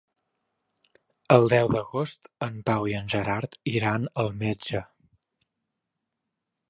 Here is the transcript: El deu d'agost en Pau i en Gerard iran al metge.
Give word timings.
El 1.35 1.43
deu 1.53 1.69
d'agost 1.75 2.29
en 2.47 2.57
Pau 2.71 2.87
i 2.93 2.95
en 3.01 3.11
Gerard 3.15 3.59
iran 3.75 4.09
al 4.25 4.33
metge. 4.41 4.83